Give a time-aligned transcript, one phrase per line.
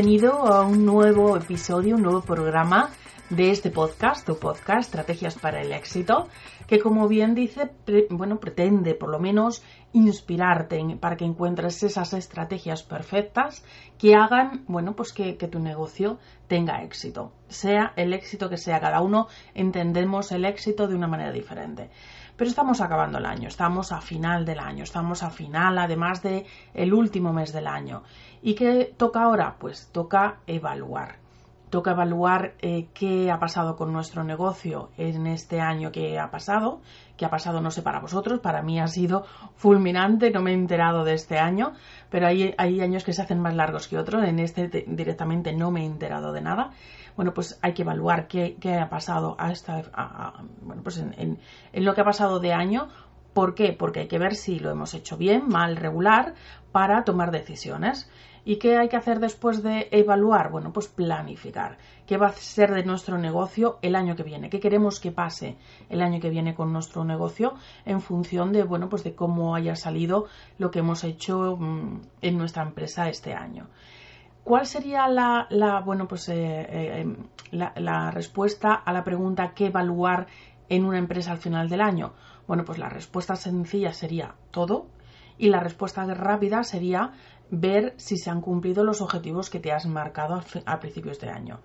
[0.00, 2.88] Bienvenido a un nuevo episodio, un nuevo programa
[3.28, 6.28] de este podcast, tu podcast, Estrategias para el Éxito,
[6.66, 7.70] que como bien dice,
[8.08, 13.62] bueno, pretende por lo menos inspirarte para que encuentres esas estrategias perfectas
[13.98, 17.34] que hagan, bueno, pues que, que tu negocio tenga éxito.
[17.48, 21.90] Sea el éxito que sea, cada uno entendemos el éxito de una manera diferente.
[22.40, 26.46] Pero estamos acabando el año, estamos a final del año, estamos a final además de
[26.72, 28.02] el último mes del año.
[28.40, 29.56] ¿Y qué toca ahora?
[29.58, 31.19] Pues toca evaluar.
[31.70, 36.80] Toca evaluar eh, qué ha pasado con nuestro negocio en este año que ha pasado,
[37.16, 40.54] que ha pasado no sé para vosotros, para mí ha sido fulminante, no me he
[40.54, 41.72] enterado de este año,
[42.10, 45.82] pero hay, años que se hacen más largos que otros, en este directamente no me
[45.82, 46.72] he enterado de nada
[47.16, 49.82] bueno, pues hay que evaluar qué, ha pasado hasta,
[50.62, 51.38] bueno, pues en,
[51.74, 52.88] lo que ha pasado de año.
[53.34, 53.72] ¿Por qué?
[53.72, 56.34] Porque hay que ver si lo hemos hecho bien, mal, regular,
[56.72, 58.10] para tomar decisiones.
[58.50, 60.50] ¿Y qué hay que hacer después de evaluar?
[60.50, 61.78] Bueno, pues planificar.
[62.04, 64.50] ¿Qué va a ser de nuestro negocio el año que viene?
[64.50, 65.56] ¿Qué queremos que pase
[65.88, 67.54] el año que viene con nuestro negocio
[67.84, 70.26] en función de, bueno, pues de cómo haya salido
[70.58, 73.68] lo que hemos hecho mm, en nuestra empresa este año?
[74.42, 75.46] ¿Cuál sería la,
[75.86, 77.18] bueno, pues, eh, eh, em,
[77.52, 80.26] la, respuesta a la pregunta qué evaluar
[80.68, 82.14] en una empresa al final del año?
[82.48, 84.88] Bueno, pues la respuesta sencilla sería todo
[85.38, 87.12] y la respuesta rápida sería
[87.50, 91.60] ver si se han cumplido los objetivos que te has marcado a, principios de año.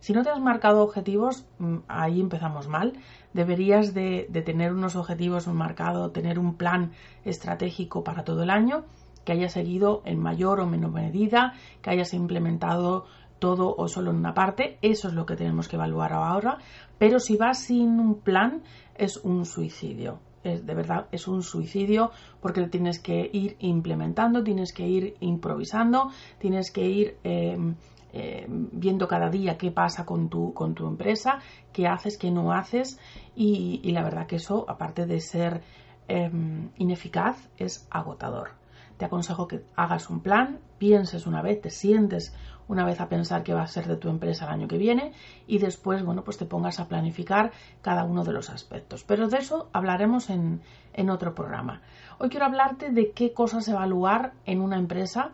[0.00, 2.94] Si no te has marcado objetivos, mm, ahí empezamos mal.
[3.32, 6.92] Deberías de, de tener unos objetivos marcados, tener un plan
[7.24, 8.84] estratégico para todo el año
[9.24, 13.04] que hayas seguido en mayor o menor medida, que hayas implementado
[13.38, 16.58] todo o solo en una parte, eso es lo que tenemos que evaluar ahora,
[16.98, 18.62] pero si vas sin un plan
[18.96, 20.20] es un suicidio.
[20.42, 26.10] Es, de verdad es un suicidio porque tienes que ir implementando, tienes que ir improvisando,
[26.38, 27.74] tienes que ir em,
[28.12, 31.40] em, viendo cada día qué pasa con tu, con tu empresa,
[31.72, 32.98] qué haces, qué no haces
[33.36, 35.62] y, la verdad que eso, aparte de ser
[36.08, 38.52] em, ineficaz, es agotador.
[38.96, 42.34] Te aconsejo que hagas un plan, pienses una vez, te sientes
[42.70, 45.12] una vez a pensar qué va a ser de tu empresa el año que viene
[45.48, 47.50] y después, bueno, pues te pongas a planificar
[47.82, 49.02] cada uno de los aspectos.
[49.02, 51.82] Pero de eso hablaremos en, en otro programa.
[52.18, 55.32] Hoy quiero hablarte de qué cosas evaluar en una empresa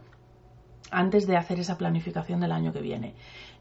[0.90, 3.14] antes de hacer esa planificación del año que viene.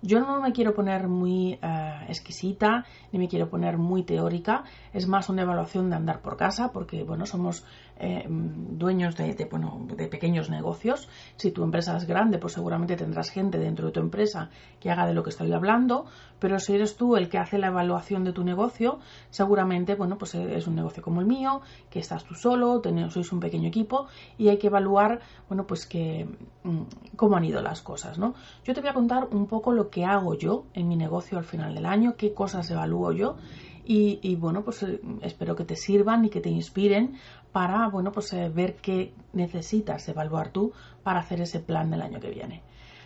[0.05, 5.07] Yo no me quiero poner muy eh, exquisita ni me quiero poner muy teórica, es
[5.07, 7.65] más una evaluación de andar por casa porque bueno, somos
[7.97, 11.09] eh, dueños de, de, pequeños negocios.
[11.37, 14.49] Si tu empresa es grande, pues seguramente tendrás gente dentro de tu empresa
[14.79, 16.05] que haga de lo que estoy hablando,
[16.39, 18.99] pero si eres tú el que hace la evaluación de tu negocio,
[19.31, 23.39] seguramente bueno, pues es un negocio como el mío, que estás tú solo, sois un
[23.39, 24.07] pequeño equipo
[24.37, 26.27] y hay que evaluar bueno, pues que
[26.63, 26.81] mm,
[27.15, 28.35] cómo han ido las cosas, ¿no?
[28.63, 31.45] Yo te voy a contar un poco lo que hago yo en mi negocio al
[31.45, 33.37] final del año, qué cosas evalúo yo
[33.87, 37.17] y, bueno, pues eh, espero que te sirvan y que te inspiren
[37.51, 40.73] para, bueno, pues eh, ver qué necesitas evaluar tú
[41.03, 42.63] para hacer ese plan del año que viene.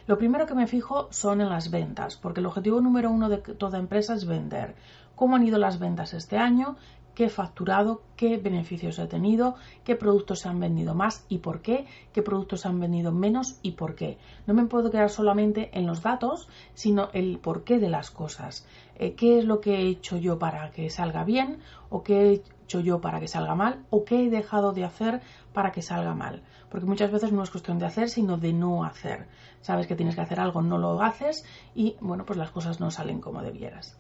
[0.08, 3.38] Lo primero que me fijo son en las ventas, porque el objetivo número uno de
[3.38, 4.76] toda empresa es vender.
[5.16, 6.78] ¿Cómo han ido las ventas este año?
[7.20, 11.62] Qué he facturado, qué beneficios he tenido, qué productos se han vendido más y por
[11.62, 14.18] qué, qué productos se han vendido menos y por qué.
[14.48, 18.66] No me puedo quedar solamente en los datos, sino el porqué de las cosas.
[18.96, 21.60] Eh, ¿Qué es lo que he hecho yo para que salga bien
[21.90, 25.20] o qué he hecho yo para que salga mal o qué he dejado de hacer
[25.52, 26.44] para que salga mal?
[26.72, 29.28] Porque muchas veces no es cuestión de hacer, sino de no hacer.
[29.60, 31.44] Sabes que tienes que hacer algo, no lo haces
[31.76, 34.00] y bueno, pues las cosas no salen como debieras.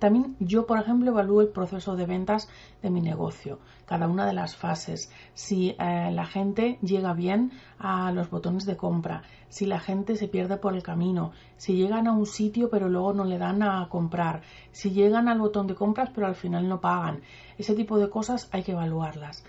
[0.00, 2.48] También yo, por ejemplo, evalúo el proceso de ventas
[2.82, 8.10] de mi negocio, cada una de las fases, si eh, la gente llega bien a
[8.10, 12.12] los botones de compra, si la gente se pierde por el camino, si llegan a
[12.12, 14.40] un sitio pero luego no le dan a comprar,
[14.72, 17.20] si llegan al botón de compras pero al final no pagan.
[17.58, 19.44] Ese tipo de cosas hay que evaluarlas.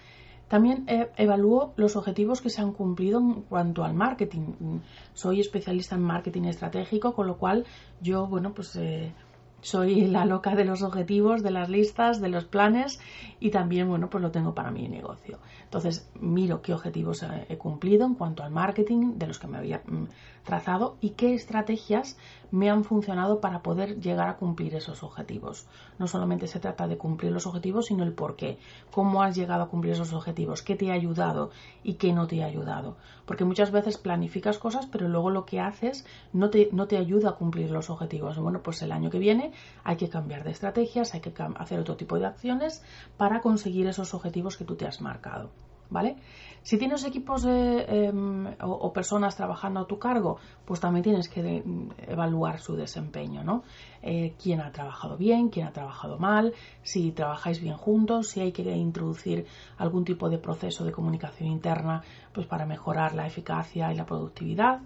[0.50, 4.82] También eh, evalúo los objetivos que se han cumplido en cuanto al marketing.
[5.14, 7.66] Soy especialista en marketing estratégico, con lo cual
[8.02, 9.14] yo, bueno, pues eh,
[9.62, 13.00] soy la loca de los objetivos, de las listas, de los planes
[13.40, 15.38] y también, bueno, pues lo tengo para mi negocio.
[15.64, 19.82] Entonces, miro qué objetivos he cumplido en cuanto al marketing de los que me había
[19.86, 20.06] mm,
[20.44, 22.18] trazado y qué estrategias
[22.52, 25.66] me han funcionado para poder llegar a cumplir esos objetivos.
[26.00, 28.58] No solamente se trata de cumplir los objetivos, sino el por qué.
[28.92, 30.62] ¿Cómo has llegado a cumplir esos objetivos?
[30.62, 31.52] ¿Qué te ha ayudado
[31.84, 32.98] y qué no te ha ayudado?
[33.26, 37.30] Porque muchas veces planificas cosas, pero luego lo que haces no te, no te ayuda
[37.30, 38.38] a cumplir los objetivos.
[38.38, 39.51] Bueno, pues el año que viene
[39.84, 42.84] hay que cambiar de estrategias, hay que hacer otro tipo de acciones
[43.18, 45.52] para conseguir esos objetivos que tú te has marcado.
[45.92, 46.16] ¿Vale?
[46.64, 51.64] Si tienes equipos em, o, personas trabajando a tu cargo, pues también tienes que
[52.08, 53.64] evaluar su desempeño, ¿no?
[54.02, 56.54] Eh, quién ha trabajado bien, quién ha trabajado mal,
[56.84, 59.48] si trabajáis bien juntos, si hay que introducir
[59.78, 64.82] algún tipo de proceso de comunicación interna, pues para mejorar la eficacia y la productividad.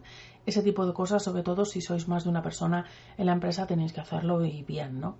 [0.45, 2.85] Ese tipo de cosas, sobre todo si sois más de una persona
[3.17, 5.17] en la empresa, tenéis que hacerlo bien, ¿no?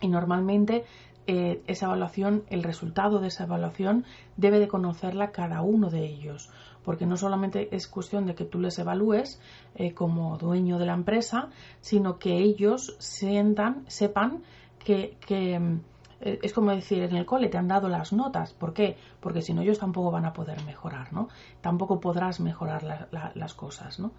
[0.00, 0.84] Y normalmente
[1.26, 4.04] eh, esa evaluación, el resultado de esa evaluación
[4.36, 6.50] debe de conocerla cada uno de ellos,
[6.84, 9.40] porque no solamente es cuestión de que tú les evalúes
[9.74, 11.48] eh, como dueño de la empresa,
[11.80, 14.42] sino que ellos sientan, sepan
[14.78, 15.80] que, eh,
[16.20, 18.52] es como decir en el cole, te han dado las notas.
[18.52, 18.98] ¿Por qué?
[19.20, 21.28] Porque si no, ellos tampoco van a poder mejorar, ¿no?
[21.62, 24.12] Tampoco podrás mejorar las cosas, ¿no?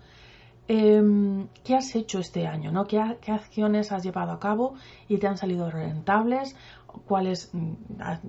[0.67, 2.71] Em, ¿Qué has hecho este año?
[2.71, 2.85] ¿no?
[2.85, 4.75] ¿Qué, acciones has llevado a cabo
[5.07, 6.55] y te han salido rentables?
[6.87, 7.73] ¿Cuáles mm,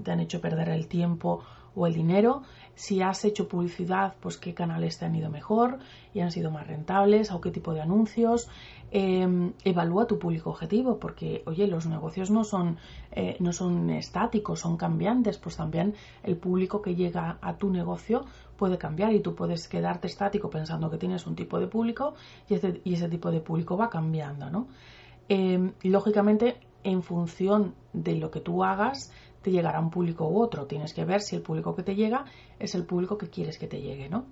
[0.02, 1.42] te han hecho perder el tiempo
[1.76, 2.42] o el dinero?
[2.74, 5.78] Si has hecho publicidad, pues qué canales te han ido mejor
[6.12, 8.48] y han sido más rentables o qué tipo de anuncios.
[8.90, 12.76] Em, evalúa tu público objetivo porque, oye, los negocios no son,
[13.12, 15.38] eh, no son estáticos, son cambiantes.
[15.38, 18.24] Pues también el público que llega a tu negocio
[18.56, 22.14] puede cambiar y tú puedes quedarte estático pensando que tienes un tipo de público
[22.48, 24.68] y ese, tipo de público va cambiando, ¿no?
[25.28, 29.12] Em, lógicamente, en función de lo que tú hagas,
[29.42, 30.66] te llegará un público u otro.
[30.66, 32.24] Tienes que ver si el público que te llega
[32.60, 34.26] es el público que quieres que te llegue, ¿no?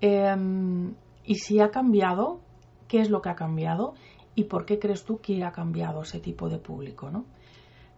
[0.00, 2.40] Em, y si ha cambiado,
[2.86, 3.94] ¿qué es lo que ha cambiado?
[4.36, 7.24] ¿Y por qué crees tú que ha cambiado ese tipo de público, ¿no?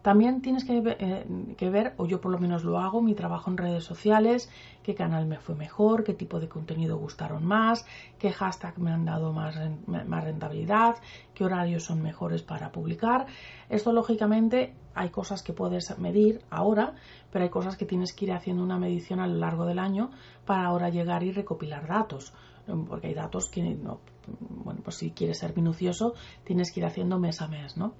[0.03, 1.25] También tienes eh,
[1.57, 4.49] que, ver, o yo por lo menos lo hago, mi trabajo en redes sociales,
[4.83, 7.85] qué canal me fue mejor, qué tipo de contenido gustaron más,
[8.19, 10.97] qué hashtag me han dado más, rentabilidad,
[11.33, 13.27] qué horarios son mejores para publicar.
[13.69, 16.95] Esto lógicamente hay cosas que puedes medir ahora,
[17.31, 20.11] pero hay cosas que tienes que ir haciendo una medición a lo largo del año
[20.45, 22.33] para ahora llegar y recopilar datos
[22.87, 23.99] porque hay datos que, no,
[24.49, 26.13] bueno, pues si quieres ser minucioso,
[26.43, 27.93] tienes que ir haciendo mes a mes, ¿no?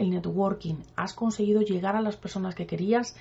[0.00, 3.14] El networking, has conseguido llegar a las personas que querías,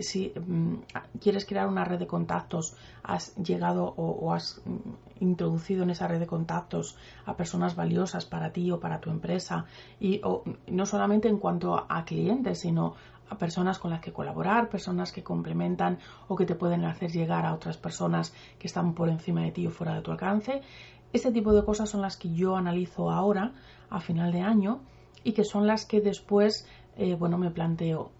[0.00, 0.74] si mm,
[1.20, 6.20] quieres crear una red de contactos, has llegado o, has mm, introducido en esa red
[6.20, 6.96] de contactos
[7.26, 9.66] a personas valiosas para ti o para tu empresa
[9.98, 10.20] y
[10.68, 12.94] no solamente en cuanto a clientes, sino
[13.28, 17.44] a personas con las que colaborar, personas que complementan o que te pueden hacer llegar
[17.44, 20.62] a otras personas que están por encima de ti o fuera de tu alcance.
[21.12, 23.52] Este tipo de cosas son las que yo analizo ahora,
[23.90, 24.80] a final de año,
[25.24, 28.10] y que son las que después, eh, bueno, me planteo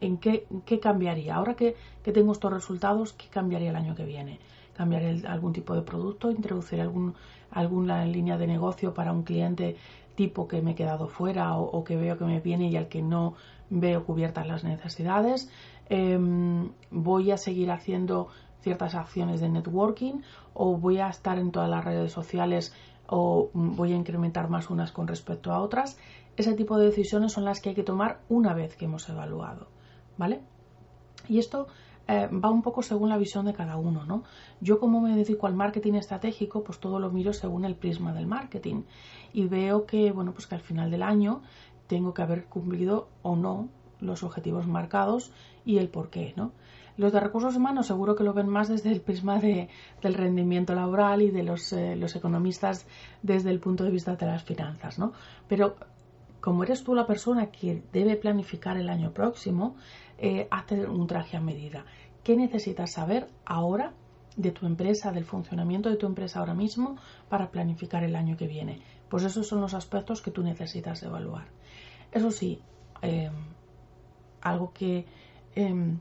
[0.00, 0.46] en qué,
[0.80, 1.34] cambiaría.
[1.34, 4.38] Ahora que, tengo estos resultados, ¿qué cambiaría el año que viene?
[4.76, 6.30] ¿Cambiaré algún tipo de producto?
[6.30, 7.14] ¿Introducir algún,
[7.50, 9.76] alguna línea de negocio para un cliente
[10.14, 13.02] tipo que me he quedado fuera o, que veo que me viene y al que
[13.02, 13.34] no
[13.70, 15.50] veo cubiertas las necesidades?
[15.88, 18.28] Em, ¿Voy a seguir haciendo
[18.60, 20.22] ciertas acciones de networking
[20.54, 22.74] o voy a estar en todas las redes sociales
[23.06, 25.98] o voy a incrementar más unas con respecto a otras
[26.36, 29.68] ese tipo de decisiones son las que hay que tomar una vez que hemos evaluado,
[30.16, 30.40] ¿vale?
[31.28, 31.68] Y esto
[32.08, 34.24] eh, va un poco según la visión de cada uno, ¿no?
[34.60, 38.26] Yo como me dedico al marketing estratégico, pues todo lo miro según el prisma del
[38.26, 38.82] marketing
[39.32, 41.42] y veo que, bueno, pues que al final del año
[41.86, 43.68] tengo que haber cumplido o no
[44.00, 45.32] los objetivos marcados
[45.64, 46.52] y el por qué, ¿no?
[46.96, 49.68] Los de recursos humanos seguro que lo ven más desde el prisma de,
[50.00, 52.86] del rendimiento laboral y de los, eh, los economistas
[53.22, 55.12] desde el punto de vista de las finanzas, ¿no?
[55.48, 55.76] Pero
[56.40, 59.76] como eres tú la persona que debe planificar el año próximo,
[60.18, 61.84] eh, hazte un traje a medida.
[62.22, 63.92] ¿Qué necesitas saber ahora
[64.36, 66.96] de tu empresa, del funcionamiento de tu empresa ahora mismo
[67.28, 68.82] para planificar el año que viene?
[69.08, 71.46] Pues esos son los aspectos que tú necesitas evaluar.
[72.12, 72.60] Eso sí,
[73.02, 73.32] em,
[74.42, 75.06] algo que
[75.54, 75.98] em,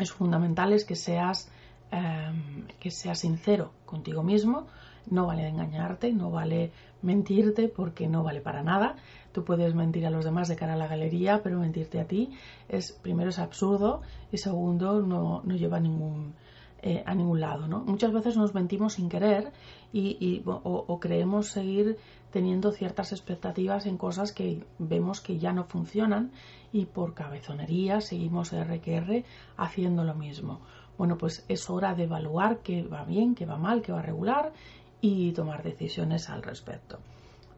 [0.00, 1.50] es fundamental es que seas,
[1.90, 4.66] em, que seas sincero contigo mismo
[5.10, 8.96] No vale engañarte, no vale mentirte porque no vale para nada.
[9.32, 12.30] Tú puedes mentir a los demás de cara a la galería, pero mentirte a ti
[12.68, 16.34] es primero es absurdo y segundo no, no lleva ningún,
[16.82, 17.66] eh, a ningún lado.
[17.66, 17.80] ¿no?
[17.80, 19.52] Muchas veces nos mentimos sin querer
[19.92, 21.98] y, o, creemos seguir
[22.30, 26.30] teniendo ciertas expectativas en cosas que vemos que ya no funcionan
[26.72, 29.24] y por cabezonería seguimos R que R
[29.56, 30.60] haciendo lo mismo.
[30.96, 34.52] Bueno, pues es hora de evaluar qué va bien, qué va mal, qué va regular
[35.00, 36.98] y tomar decisiones al respecto.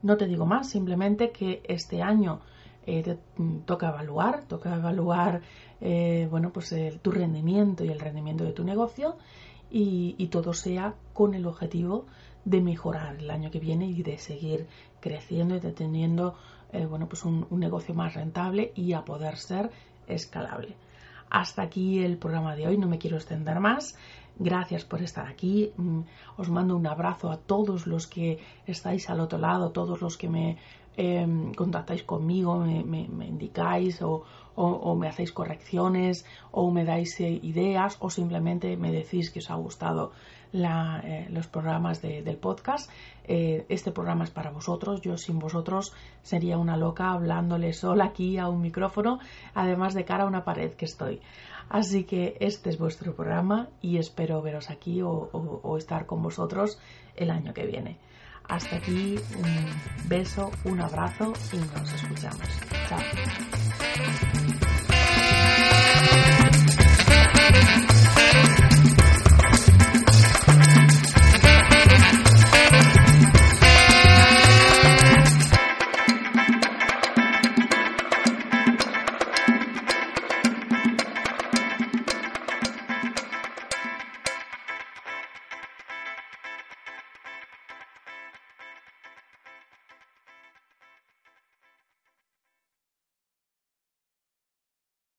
[0.03, 2.41] No te digo más, simplemente que este año
[2.87, 5.43] eh, te, mm, toca evaluar, toca evaluar
[5.81, 9.17] eh, bueno, pues tu rendimiento y el rendimiento de tu negocio
[9.71, 12.07] y, todo sea con el objetivo
[12.45, 14.67] de mejorar el año que viene y de seguir
[15.01, 16.37] creciendo y de teniendo
[16.73, 19.71] eh, bueno, pues un negocio más rentable y a poder ser
[20.07, 20.77] escalable.
[21.33, 23.97] Hasta aquí el programa de hoy, no me quiero extender más.
[24.43, 25.73] Gracias por estar aquí.
[25.77, 26.01] Mm,
[26.37, 30.29] os mando un abrazo a todos los que estáis al otro lado, todos los que
[30.29, 30.59] me
[30.97, 34.25] em, contactáis conmigo, me, indicáis o,
[35.01, 39.55] me hacéis correcciones o me dais eh, ideas o simplemente me decís que os ha
[39.55, 40.11] gustado
[40.53, 42.91] eh, los programas del podcast.
[43.25, 45.01] Eh, este programa es para vosotros.
[45.01, 45.93] Yo sin vosotros
[46.23, 49.19] sería una loca hablándole sola aquí a un micrófono,
[49.55, 51.21] además de cara a una pared que estoy.
[51.69, 56.79] Así que este es vuestro programa y espero veros aquí o, estar con vosotros
[57.17, 57.99] el año que viene.
[58.49, 62.49] Hasta aquí, un beso, un abrazo y nos escuchamos.
[62.89, 63.01] Chao.